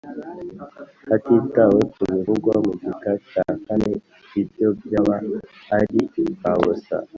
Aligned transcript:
Hatitawe 1.09 1.79
ku 1.93 2.01
bivugwa 2.11 2.53
mu 2.65 2.71
gika 2.81 3.11
cyakane 3.29 3.91
ibyo 4.41 4.67
byaba 4.83 5.15
ari 5.77 5.99
imfabusa 6.21 6.95